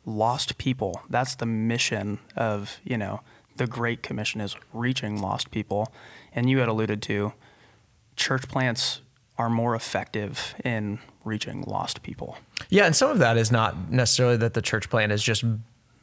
lost 0.06 0.56
people? 0.56 1.02
That's 1.10 1.34
the 1.34 1.44
mission 1.46 2.20
of, 2.36 2.78
you 2.84 2.96
know, 2.96 3.20
the 3.56 3.66
Great 3.66 4.02
Commission 4.02 4.40
is 4.40 4.56
reaching 4.72 5.20
lost 5.20 5.50
people. 5.50 5.92
And 6.32 6.48
you 6.48 6.58
had 6.58 6.68
alluded 6.68 7.02
to 7.02 7.32
church 8.16 8.48
plants 8.48 9.02
are 9.38 9.50
more 9.50 9.74
effective 9.74 10.54
in 10.64 10.98
reaching 11.24 11.62
lost 11.62 12.02
people. 12.02 12.38
Yeah, 12.70 12.86
and 12.86 12.96
some 12.96 13.10
of 13.10 13.18
that 13.18 13.36
is 13.36 13.50
not 13.52 13.90
necessarily 13.90 14.36
that 14.38 14.54
the 14.54 14.62
church 14.62 14.88
plant 14.88 15.12
is 15.12 15.22
just 15.22 15.44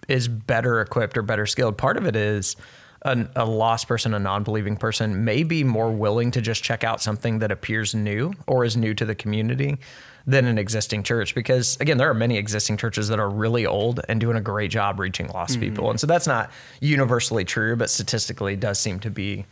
is 0.07 0.27
better 0.27 0.81
equipped 0.81 1.17
or 1.17 1.21
better 1.21 1.45
skilled. 1.45 1.77
Part 1.77 1.97
of 1.97 2.05
it 2.05 2.15
is 2.15 2.55
a, 3.03 3.27
a 3.35 3.45
lost 3.45 3.87
person, 3.87 4.13
a 4.13 4.19
non-believing 4.19 4.77
person, 4.77 5.23
may 5.23 5.43
be 5.43 5.63
more 5.63 5.91
willing 5.91 6.31
to 6.31 6.41
just 6.41 6.63
check 6.63 6.83
out 6.83 7.01
something 7.01 7.39
that 7.39 7.51
appears 7.51 7.93
new 7.93 8.33
or 8.47 8.63
is 8.63 8.75
new 8.77 8.93
to 8.93 9.05
the 9.05 9.15
community 9.15 9.77
than 10.25 10.45
an 10.45 10.57
existing 10.57 11.03
church. 11.03 11.35
Because 11.35 11.77
again, 11.81 11.97
there 11.97 12.09
are 12.09 12.13
many 12.13 12.37
existing 12.37 12.77
churches 12.77 13.09
that 13.09 13.19
are 13.19 13.29
really 13.29 13.65
old 13.65 13.99
and 14.07 14.19
doing 14.19 14.37
a 14.37 14.41
great 14.41 14.71
job 14.71 14.99
reaching 14.99 15.27
lost 15.27 15.53
mm-hmm. 15.53 15.61
people, 15.61 15.89
and 15.89 15.99
so 15.99 16.07
that's 16.07 16.27
not 16.27 16.51
universally 16.79 17.43
true, 17.43 17.75
but 17.75 17.89
statistically 17.89 18.55
does 18.55 18.79
seem 18.79 18.99
to 19.01 19.09
be 19.09 19.45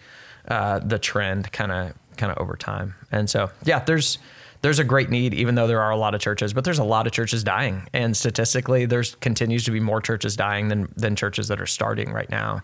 uh, 0.48 0.80
the 0.80 0.98
trend, 0.98 1.52
kind 1.52 1.72
of 1.72 1.94
kind 2.18 2.32
of 2.32 2.38
over 2.38 2.56
time. 2.56 2.96
And 3.12 3.30
so, 3.30 3.52
yeah, 3.64 3.80
there's 3.84 4.18
there's 4.62 4.80
a 4.80 4.84
great 4.84 5.10
need, 5.10 5.34
even 5.34 5.56
though 5.56 5.68
there 5.68 5.82
are 5.82 5.92
a 5.92 5.98
lot 5.98 6.14
of 6.14 6.22
churches, 6.22 6.54
but 6.54 6.64
there's 6.64 6.80
a 6.80 6.84
lot 6.84 7.08
of 7.08 7.14
churches 7.14 7.44
dying. 7.44 7.88
And 7.94 8.16
statistically, 8.16 8.86
there's 8.86 9.16
continues 9.16 9.64
to 9.66 9.72
be 9.72 9.80
more 9.80 10.02
churches 10.02 10.36
dying 10.36 10.68
than 10.68 10.88
than 10.96 11.16
churches 11.16 11.48
that 11.48 11.60
are 11.60 11.68
starting 11.68 12.12
right 12.12 12.30
now. 12.30 12.62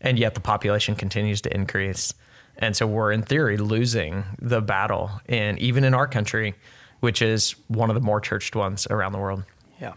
And 0.00 0.18
yet 0.18 0.34
the 0.34 0.40
population 0.40 0.94
continues 0.94 1.40
to 1.42 1.54
increase. 1.54 2.14
And 2.56 2.76
so 2.76 2.86
we're 2.86 3.12
in 3.12 3.22
theory 3.22 3.56
losing 3.56 4.24
the 4.40 4.60
battle 4.60 5.10
in 5.26 5.58
even 5.58 5.84
in 5.84 5.94
our 5.94 6.06
country, 6.06 6.54
which 7.00 7.22
is 7.22 7.52
one 7.68 7.90
of 7.90 7.94
the 7.94 8.00
more 8.00 8.20
churched 8.20 8.56
ones 8.56 8.86
around 8.90 9.12
the 9.12 9.18
world. 9.18 9.44
Yeah. 9.80 9.94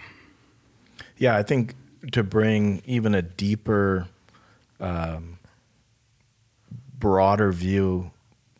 Yeah, 1.17 1.35
I 1.35 1.43
think 1.43 1.75
to 2.11 2.23
bring 2.23 2.81
even 2.85 3.13
a 3.13 3.21
deeper 3.21 4.07
um, 4.79 5.37
broader 6.97 7.51
view 7.51 8.11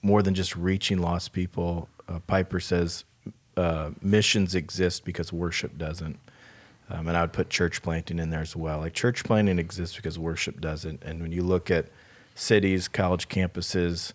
more 0.01 0.21
than 0.21 0.33
just 0.33 0.55
reaching 0.55 0.99
lost 0.99 1.33
people. 1.33 1.89
Uh, 2.07 2.19
Piper 2.27 2.59
says 2.59 3.03
uh, 3.57 3.91
missions 4.01 4.55
exist 4.55 5.05
because 5.05 5.31
worship 5.31 5.77
doesn't. 5.77 6.19
Um, 6.91 7.07
and 7.07 7.15
I 7.15 7.21
would 7.21 7.33
put 7.33 7.49
church 7.49 7.81
planting 7.81 8.19
in 8.19 8.29
there 8.29 8.41
as 8.41 8.55
well. 8.55 8.79
Like 8.79 8.93
church 8.93 9.23
planting 9.23 9.59
exists 9.59 9.95
because 9.95 10.19
worship 10.19 10.59
doesn't. 10.59 11.03
And 11.03 11.21
when 11.21 11.31
you 11.31 11.41
look 11.41 11.71
at 11.71 11.87
cities, 12.35 12.87
college 12.87 13.29
campuses, 13.29 14.13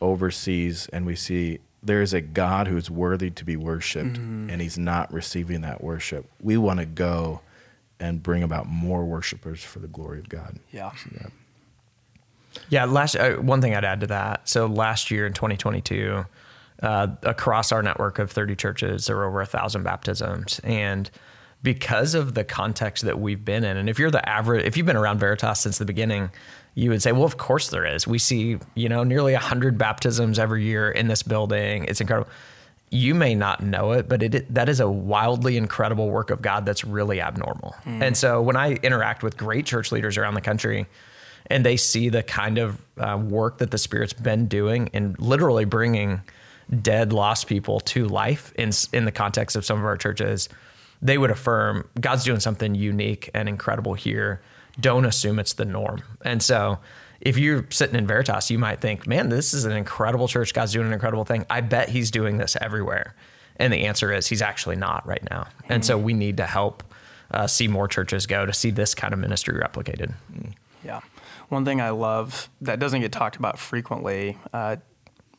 overseas, 0.00 0.88
and 0.92 1.04
we 1.04 1.16
see 1.16 1.58
there 1.82 2.00
is 2.00 2.14
a 2.14 2.20
God 2.20 2.66
who's 2.66 2.90
worthy 2.90 3.30
to 3.30 3.44
be 3.44 3.56
worshiped, 3.56 4.14
mm-hmm. 4.14 4.48
and 4.48 4.62
He's 4.62 4.78
not 4.78 5.12
receiving 5.12 5.60
that 5.60 5.84
worship. 5.84 6.26
We 6.40 6.56
want 6.56 6.80
to 6.80 6.86
go 6.86 7.40
and 8.00 8.22
bring 8.22 8.42
about 8.42 8.66
more 8.66 9.04
worshipers 9.04 9.62
for 9.62 9.78
the 9.80 9.86
glory 9.86 10.18
of 10.18 10.28
God. 10.28 10.58
Yeah. 10.72 10.92
So, 10.92 11.10
yeah. 11.14 11.26
Yeah, 12.68 12.84
last 12.84 13.16
uh, 13.16 13.34
one 13.34 13.60
thing 13.60 13.74
I'd 13.74 13.84
add 13.84 14.00
to 14.00 14.06
that. 14.08 14.48
So 14.48 14.66
last 14.66 15.10
year 15.10 15.26
in 15.26 15.32
2022, 15.32 16.24
uh, 16.82 17.08
across 17.22 17.72
our 17.72 17.82
network 17.82 18.18
of 18.18 18.30
30 18.30 18.56
churches, 18.56 19.06
there 19.06 19.16
were 19.16 19.24
over 19.24 19.40
a 19.40 19.46
thousand 19.46 19.82
baptisms, 19.82 20.60
and 20.62 21.10
because 21.64 22.14
of 22.14 22.34
the 22.34 22.44
context 22.44 23.04
that 23.04 23.18
we've 23.18 23.44
been 23.44 23.64
in. 23.64 23.76
And 23.78 23.88
if 23.88 23.98
you're 23.98 24.10
the 24.10 24.26
average, 24.28 24.64
if 24.66 24.76
you've 24.76 24.86
been 24.86 24.96
around 24.96 25.18
Veritas 25.18 25.58
since 25.58 25.78
the 25.78 25.86
beginning, 25.86 26.30
you 26.74 26.90
would 26.90 27.02
say, 27.02 27.10
well, 27.10 27.24
of 27.24 27.38
course 27.38 27.70
there 27.70 27.86
is. 27.86 28.06
We 28.06 28.18
see, 28.18 28.58
you 28.74 28.88
know, 28.88 29.02
nearly 29.02 29.32
100 29.32 29.78
baptisms 29.78 30.38
every 30.38 30.62
year 30.62 30.90
in 30.90 31.08
this 31.08 31.22
building. 31.22 31.86
It's 31.86 32.02
incredible. 32.02 32.30
You 32.90 33.14
may 33.14 33.34
not 33.34 33.62
know 33.62 33.92
it, 33.92 34.08
but 34.08 34.22
it 34.22 34.54
that 34.54 34.68
is 34.68 34.78
a 34.78 34.88
wildly 34.88 35.56
incredible 35.56 36.10
work 36.10 36.30
of 36.30 36.42
God 36.42 36.66
that's 36.66 36.84
really 36.84 37.20
abnormal. 37.20 37.74
Mm. 37.86 38.02
And 38.02 38.16
so 38.16 38.42
when 38.42 38.56
I 38.56 38.74
interact 38.74 39.22
with 39.22 39.36
great 39.36 39.64
church 39.64 39.90
leaders 39.90 40.18
around 40.18 40.34
the 40.34 40.42
country, 40.42 40.86
and 41.46 41.64
they 41.64 41.78
see 41.78 42.10
the 42.10 42.22
kind 42.22 42.58
of 42.58 42.80
uh, 42.98 43.18
work 43.20 43.58
that 43.58 43.70
the 43.70 43.78
Spirit's 43.78 44.12
been 44.12 44.48
doing 44.48 44.88
in 44.88 45.16
literally 45.18 45.64
bringing 45.64 46.20
dead, 46.82 47.12
lost 47.12 47.46
people 47.46 47.80
to 47.80 48.06
life 48.06 48.52
in 48.56 48.70
in 48.92 49.06
the 49.06 49.12
context 49.12 49.56
of 49.56 49.64
some 49.64 49.78
of 49.78 49.84
our 49.86 49.96
churches, 49.96 50.48
they 51.02 51.18
would 51.18 51.30
affirm 51.30 51.88
God's 52.00 52.24
doing 52.24 52.40
something 52.40 52.74
unique 52.74 53.30
and 53.34 53.48
incredible 53.48 53.94
here. 53.94 54.42
Don't 54.80 55.04
assume 55.04 55.38
it's 55.38 55.52
the 55.52 55.64
norm. 55.64 56.02
And 56.24 56.42
so, 56.42 56.78
if 57.20 57.38
you're 57.38 57.66
sitting 57.70 57.96
in 57.96 58.06
Veritas, 58.06 58.50
you 58.50 58.58
might 58.58 58.80
think, 58.80 59.06
"Man, 59.06 59.28
this 59.28 59.54
is 59.54 59.64
an 59.64 59.72
incredible 59.72 60.28
church. 60.28 60.52
God's 60.52 60.72
doing 60.72 60.86
an 60.86 60.92
incredible 60.92 61.24
thing. 61.24 61.46
I 61.48 61.60
bet 61.60 61.88
He's 61.88 62.10
doing 62.10 62.38
this 62.38 62.56
everywhere." 62.60 63.14
And 63.56 63.72
the 63.72 63.86
answer 63.86 64.12
is, 64.12 64.26
He's 64.26 64.42
actually 64.42 64.76
not 64.76 65.06
right 65.06 65.22
now. 65.30 65.42
Mm-hmm. 65.42 65.72
And 65.72 65.84
so, 65.84 65.96
we 65.96 66.12
need 66.12 66.36
to 66.38 66.46
help 66.46 66.82
uh, 67.30 67.46
see 67.46 67.68
more 67.68 67.88
churches 67.88 68.26
go 68.26 68.46
to 68.46 68.52
see 68.52 68.70
this 68.70 68.94
kind 68.94 69.12
of 69.12 69.20
ministry 69.20 69.58
replicated. 69.58 70.14
Yeah. 70.84 71.00
One 71.48 71.64
thing 71.64 71.80
I 71.80 71.90
love 71.90 72.48
that 72.60 72.78
doesn't 72.78 73.00
get 73.00 73.12
talked 73.12 73.36
about 73.36 73.58
frequently, 73.58 74.38
uh, 74.52 74.76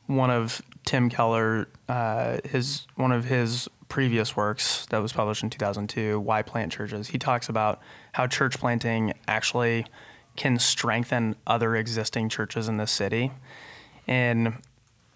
one 0.08 0.30
of 0.30 0.62
Tim 0.86 1.10
Keller, 1.10 1.68
uh, 1.90 2.38
his 2.44 2.86
one 2.96 3.12
of 3.12 3.26
his 3.26 3.68
previous 3.90 4.36
works 4.36 4.86
that 4.88 5.00
was 5.00 5.14
published 5.14 5.44
in 5.44 5.50
2002, 5.50 6.20
Why 6.20 6.42
Plant 6.42 6.72
Churches, 6.72 7.10
he 7.10 7.18
talks 7.18 7.50
about 7.50 7.80
how 8.14 8.28
church 8.28 8.58
planting 8.60 9.14
actually 9.28 9.86
can 10.36 10.60
strengthen 10.60 11.36
other 11.48 11.76
existing 11.76 12.30
churches 12.30 12.68
in 12.68 12.78
the 12.78 12.88
city. 12.88 13.32
And 14.08 14.62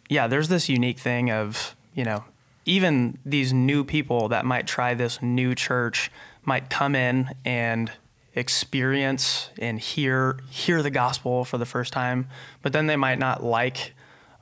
yeah, 0.10 0.28
there's 0.28 0.48
this 0.48 0.70
unique 0.70 1.00
thing 1.00 1.30
of, 1.30 1.76
you 1.94 2.04
know, 2.04 2.24
even 2.66 3.18
these 3.26 3.52
new 3.52 3.84
people 3.84 4.30
that 4.30 4.46
might 4.46 4.68
try 4.68 4.94
this 4.94 5.22
new 5.22 5.56
church 5.56 6.12
might 6.44 6.70
come 6.70 6.96
in 6.96 7.30
and 7.44 7.92
experience 8.36 9.50
and 9.58 9.80
hear 9.80 10.40
hear 10.50 10.82
the 10.82 10.90
gospel 10.90 11.44
for 11.44 11.58
the 11.58 11.66
first 11.66 11.92
time, 11.92 12.28
but 12.62 12.74
then 12.74 12.88
they 12.88 12.96
might 12.96 13.20
not 13.20 13.44
like, 13.44 13.94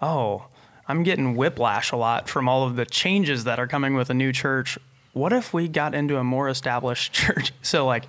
oh, 0.01 0.45
I'm 0.87 1.03
getting 1.03 1.35
whiplash 1.35 1.91
a 1.91 1.97
lot 1.97 2.29
from 2.29 2.47
all 2.47 2.63
of 2.65 2.75
the 2.75 2.85
changes 2.85 3.43
that 3.43 3.59
are 3.59 3.67
coming 3.67 3.93
with 3.95 4.09
a 4.09 4.13
new 4.13 4.31
church. 4.31 4.77
What 5.13 5.33
if 5.33 5.53
we 5.53 5.67
got 5.67 5.93
into 5.93 6.17
a 6.17 6.23
more 6.23 6.47
established 6.47 7.13
church? 7.13 7.51
So 7.61 7.85
like 7.85 8.05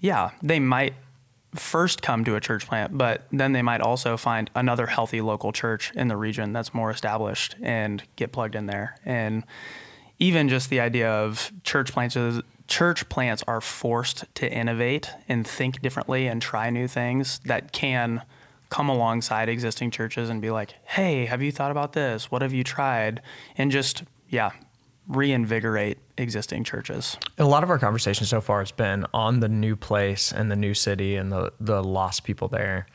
yeah, 0.00 0.30
they 0.42 0.60
might 0.60 0.94
first 1.54 2.02
come 2.02 2.24
to 2.24 2.36
a 2.36 2.40
church 2.40 2.66
plant, 2.66 2.96
but 2.96 3.26
then 3.32 3.52
they 3.52 3.62
might 3.62 3.80
also 3.80 4.16
find 4.16 4.50
another 4.54 4.86
healthy 4.86 5.20
local 5.20 5.52
church 5.52 5.90
in 5.94 6.08
the 6.08 6.16
region 6.16 6.52
that's 6.52 6.74
more 6.74 6.90
established 6.90 7.56
and 7.62 8.02
get 8.16 8.32
plugged 8.32 8.54
in 8.54 8.66
there. 8.66 8.96
And 9.04 9.44
even 10.18 10.48
just 10.48 10.70
the 10.70 10.80
idea 10.80 11.10
of 11.10 11.50
church 11.62 11.92
plants 11.92 12.16
church 12.66 13.08
plants 13.08 13.44
are 13.46 13.60
forced 13.60 14.24
to 14.34 14.52
innovate 14.52 15.10
and 15.28 15.46
think 15.46 15.80
differently 15.80 16.26
and 16.26 16.42
try 16.42 16.68
new 16.68 16.88
things 16.88 17.38
that 17.44 17.72
can 17.72 18.22
come 18.68 18.88
alongside 18.88 19.48
existing 19.48 19.90
churches 19.90 20.28
and 20.28 20.42
be 20.42 20.50
like, 20.50 20.74
hey, 20.84 21.26
have 21.26 21.42
you 21.42 21.52
thought 21.52 21.70
about 21.70 21.92
this? 21.92 22.30
What 22.30 22.42
have 22.42 22.52
you 22.52 22.64
tried? 22.64 23.22
And 23.56 23.70
just, 23.70 24.04
yeah, 24.28 24.50
reinvigorate 25.08 25.98
existing 26.18 26.64
churches. 26.64 27.16
A 27.38 27.44
lot 27.44 27.62
of 27.62 27.70
our 27.70 27.78
conversation 27.78 28.26
so 28.26 28.40
far 28.40 28.60
has 28.60 28.72
been 28.72 29.06
on 29.14 29.40
the 29.40 29.48
new 29.48 29.76
place 29.76 30.32
and 30.32 30.50
the 30.50 30.56
new 30.56 30.74
city 30.74 31.16
and 31.16 31.30
the, 31.30 31.52
the 31.60 31.82
lost 31.82 32.24
people 32.24 32.48
there. 32.48 32.86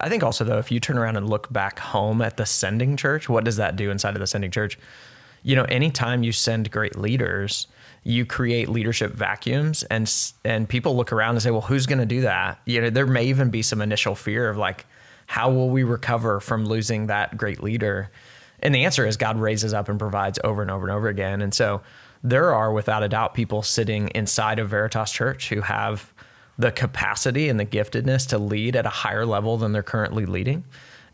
I 0.00 0.08
think 0.08 0.22
also, 0.22 0.44
though, 0.44 0.58
if 0.58 0.70
you 0.70 0.80
turn 0.80 0.96
around 0.96 1.16
and 1.16 1.28
look 1.28 1.52
back 1.52 1.78
home 1.78 2.22
at 2.22 2.36
the 2.36 2.46
sending 2.46 2.96
church, 2.96 3.28
what 3.28 3.44
does 3.44 3.56
that 3.56 3.76
do 3.76 3.90
inside 3.90 4.14
of 4.14 4.20
the 4.20 4.26
sending 4.26 4.50
church? 4.50 4.78
You 5.42 5.56
know, 5.56 5.64
anytime 5.64 6.22
you 6.22 6.32
send 6.32 6.70
great 6.70 6.96
leaders, 6.96 7.66
you 8.04 8.24
create 8.24 8.68
leadership 8.68 9.12
vacuums 9.12 9.82
and 9.84 10.10
and 10.44 10.68
people 10.68 10.96
look 10.96 11.12
around 11.12 11.30
and 11.34 11.42
say, 11.42 11.50
"Well, 11.50 11.62
who's 11.62 11.86
going 11.86 11.98
to 11.98 12.06
do 12.06 12.22
that?" 12.22 12.60
You 12.64 12.80
know, 12.80 12.90
there 12.90 13.06
may 13.06 13.24
even 13.24 13.50
be 13.50 13.60
some 13.62 13.82
initial 13.82 14.14
fear 14.14 14.48
of 14.48 14.56
like, 14.56 14.86
"How 15.28 15.50
will 15.50 15.70
we 15.70 15.84
recover 15.84 16.40
from 16.40 16.66
losing 16.66 17.06
that 17.06 17.36
great 17.36 17.62
leader?" 17.62 18.10
And 18.60 18.74
the 18.74 18.84
answer 18.84 19.06
is 19.06 19.16
God 19.16 19.38
raises 19.38 19.72
up 19.72 19.88
and 19.88 19.98
provides 19.98 20.38
over 20.42 20.62
and 20.62 20.70
over 20.70 20.86
and 20.86 20.96
over 20.96 21.08
again. 21.08 21.42
And 21.42 21.54
so 21.54 21.80
there 22.24 22.52
are 22.52 22.72
without 22.72 23.04
a 23.04 23.08
doubt 23.08 23.34
people 23.34 23.62
sitting 23.62 24.08
inside 24.08 24.58
of 24.58 24.70
Veritas 24.70 25.12
Church 25.12 25.48
who 25.50 25.60
have 25.60 26.12
the 26.58 26.72
capacity 26.72 27.48
and 27.48 27.60
the 27.60 27.64
giftedness 27.64 28.26
to 28.30 28.38
lead 28.38 28.74
at 28.74 28.84
a 28.84 28.88
higher 28.88 29.24
level 29.24 29.56
than 29.56 29.70
they're 29.70 29.82
currently 29.84 30.26
leading. 30.26 30.64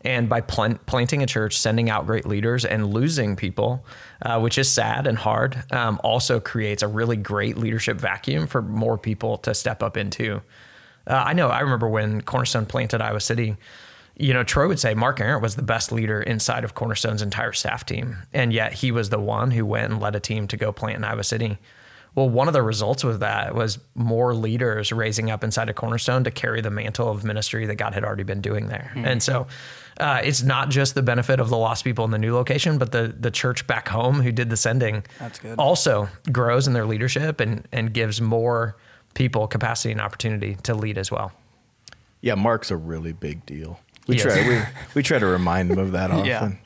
And 0.01 0.29
by 0.29 0.41
plant, 0.41 0.85
planting 0.85 1.23
a 1.23 1.25
church, 1.25 1.57
sending 1.57 1.89
out 1.89 2.05
great 2.05 2.27
leaders, 2.27 2.63
and 2.63 2.93
losing 2.93 3.35
people, 3.35 3.85
uh, 4.21 4.39
which 4.39 4.57
is 4.57 4.71
sad 4.71 5.07
and 5.07 5.17
hard, 5.17 5.63
um, 5.71 5.99
also 6.03 6.39
creates 6.39 6.83
a 6.83 6.87
really 6.87 7.17
great 7.17 7.57
leadership 7.57 7.97
vacuum 7.97 8.45
for 8.45 8.61
more 8.61 8.97
people 8.97 9.37
to 9.39 9.53
step 9.53 9.81
up 9.81 9.97
into. 9.97 10.41
Uh, 11.07 11.23
I 11.25 11.33
know, 11.33 11.49
I 11.49 11.59
remember 11.61 11.87
when 11.87 12.21
Cornerstone 12.21 12.67
planted 12.67 13.01
Iowa 13.01 13.19
City, 13.19 13.57
you 14.17 14.33
know, 14.33 14.43
Troy 14.43 14.67
would 14.67 14.79
say 14.79 14.93
Mark 14.93 15.19
Arent 15.19 15.41
was 15.41 15.55
the 15.55 15.61
best 15.61 15.91
leader 15.91 16.21
inside 16.21 16.63
of 16.63 16.73
Cornerstone's 16.73 17.21
entire 17.21 17.51
staff 17.53 17.85
team. 17.85 18.17
And 18.33 18.53
yet 18.53 18.73
he 18.73 18.91
was 18.91 19.09
the 19.09 19.19
one 19.19 19.51
who 19.51 19.65
went 19.65 19.91
and 19.91 20.01
led 20.01 20.15
a 20.15 20.19
team 20.19 20.47
to 20.47 20.57
go 20.57 20.71
plant 20.71 20.97
in 20.97 21.03
Iowa 21.03 21.23
City. 21.23 21.57
Well, 22.15 22.29
one 22.29 22.47
of 22.47 22.53
the 22.53 22.63
results 22.63 23.03
with 23.03 23.19
that 23.19 23.53
was 23.53 23.77
more 23.93 24.33
leaders 24.33 24.93
raising 24.93 25.29
up 25.31 25.43
inside 25.43 25.69
of 25.69 25.75
Cornerstone 25.75 26.23
to 26.23 26.31
carry 26.31 26.61
the 26.61 26.71
mantle 26.71 27.09
of 27.09 27.25
ministry 27.25 27.65
that 27.65 27.75
God 27.75 27.93
had 27.93 28.05
already 28.05 28.23
been 28.23 28.39
doing 28.39 28.67
there. 28.67 28.89
Mm-hmm. 28.95 29.05
And 29.05 29.21
so 29.21 29.47
uh, 29.99 30.21
it's 30.23 30.41
not 30.41 30.69
just 30.69 30.95
the 30.95 31.01
benefit 31.03 31.41
of 31.41 31.49
the 31.49 31.57
lost 31.57 31.83
people 31.83 32.05
in 32.05 32.11
the 32.11 32.17
new 32.17 32.33
location, 32.33 32.77
but 32.77 32.93
the 32.93 33.13
the 33.19 33.31
church 33.31 33.67
back 33.67 33.89
home 33.89 34.21
who 34.21 34.31
did 34.31 34.49
the 34.49 34.55
sending 34.55 35.03
That's 35.19 35.39
good. 35.39 35.59
also 35.59 36.07
grows 36.31 36.67
in 36.67 36.73
their 36.73 36.85
leadership 36.85 37.41
and 37.41 37.67
and 37.73 37.93
gives 37.93 38.21
more 38.21 38.77
people 39.13 39.45
capacity 39.47 39.91
and 39.91 39.99
opportunity 39.99 40.55
to 40.63 40.73
lead 40.73 40.97
as 40.97 41.11
well. 41.11 41.33
Yeah, 42.21 42.35
Mark's 42.35 42.71
a 42.71 42.77
really 42.77 43.11
big 43.11 43.45
deal. 43.45 43.79
We 44.07 44.17
try 44.17 44.47
we, 44.47 44.61
we 44.93 45.03
try 45.03 45.19
to 45.19 45.25
remind 45.25 45.71
him 45.71 45.79
of 45.79 45.91
that 45.93 46.11
often. 46.11 46.59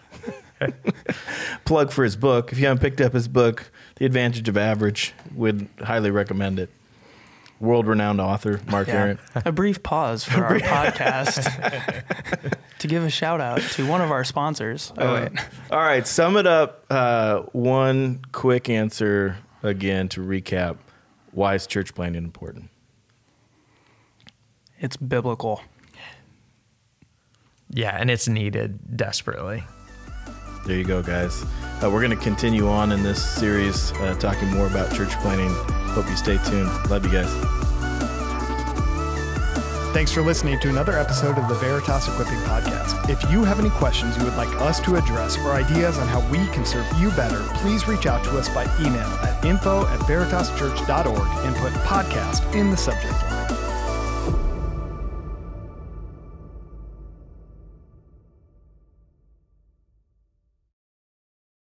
Yeah. 0.61 0.67
Plug 1.65 1.91
for 1.91 2.03
his 2.03 2.15
book. 2.15 2.51
If 2.51 2.59
you 2.59 2.65
haven't 2.65 2.81
picked 2.81 2.99
up 3.01 3.13
his 3.13 3.27
book, 3.27 3.71
The 3.95 4.05
Advantage 4.05 4.49
of 4.49 4.57
Average, 4.57 5.13
would 5.35 5.69
highly 5.81 6.11
recommend 6.11 6.59
it. 6.59 6.69
World 7.59 7.87
renowned 7.87 8.21
author, 8.21 8.61
Mark 8.67 8.87
yeah. 8.87 8.95
Arent. 8.95 9.19
A 9.45 9.51
brief 9.51 9.83
pause 9.83 10.23
for 10.23 10.45
our 10.45 10.59
podcast 10.59 11.43
to 12.79 12.87
give 12.87 13.03
a 13.03 13.09
shout 13.09 13.41
out 13.41 13.61
to 13.61 13.85
one 13.85 14.01
of 14.01 14.11
our 14.11 14.23
sponsors. 14.23 14.93
Oh, 14.97 15.15
uh, 15.15 15.29
all 15.69 15.79
right, 15.79 16.07
sum 16.07 16.37
it 16.37 16.47
up. 16.47 16.85
Uh, 16.89 17.41
one 17.51 18.21
quick 18.31 18.69
answer 18.69 19.37
again 19.61 20.07
to 20.09 20.21
recap. 20.21 20.77
Why 21.31 21.55
is 21.55 21.67
church 21.67 21.93
planting 21.93 22.23
important? 22.23 22.69
It's 24.79 24.95
biblical. 24.95 25.61
Yeah, 27.71 27.95
and 27.95 28.09
it's 28.09 28.27
needed 28.27 28.97
desperately. 28.97 29.63
There 30.65 30.77
you 30.77 30.83
go, 30.83 31.01
guys. 31.01 31.43
Uh, 31.81 31.89
we're 31.91 32.01
going 32.01 32.17
to 32.17 32.23
continue 32.23 32.67
on 32.67 32.91
in 32.91 33.01
this 33.03 33.23
series, 33.23 33.91
uh, 33.93 34.15
talking 34.19 34.49
more 34.49 34.67
about 34.67 34.93
church 34.93 35.11
planting. 35.21 35.49
Hope 35.93 36.09
you 36.09 36.15
stay 36.15 36.37
tuned. 36.45 36.69
Love 36.89 37.05
you 37.05 37.11
guys. 37.11 37.29
Thanks 39.93 40.11
for 40.11 40.21
listening 40.21 40.59
to 40.59 40.69
another 40.69 40.97
episode 40.97 41.37
of 41.39 41.47
the 41.49 41.55
Veritas 41.55 42.07
Equipping 42.07 42.37
Podcast. 42.41 43.09
If 43.09 43.31
you 43.31 43.43
have 43.43 43.59
any 43.59 43.71
questions 43.71 44.15
you 44.17 44.23
would 44.23 44.35
like 44.35 44.49
us 44.61 44.79
to 44.81 44.97
address 44.97 45.37
or 45.39 45.53
ideas 45.53 45.97
on 45.97 46.07
how 46.07 46.19
we 46.29 46.37
can 46.53 46.63
serve 46.63 46.85
you 46.99 47.09
better, 47.11 47.43
please 47.55 47.87
reach 47.87 48.05
out 48.05 48.23
to 48.25 48.37
us 48.37 48.47
by 48.49 48.65
email 48.79 49.07
at 49.23 49.43
info 49.43 49.87
at 49.87 49.99
veritaschurch.org 50.01 51.45
and 51.45 51.55
put 51.55 51.73
podcast 51.83 52.53
in 52.53 52.69
the 52.69 52.77
subject 52.77 53.11
line. 53.23 53.28